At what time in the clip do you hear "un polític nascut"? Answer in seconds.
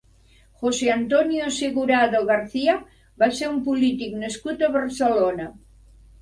3.51-4.65